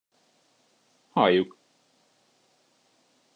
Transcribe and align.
Halljuk! 1.13 1.57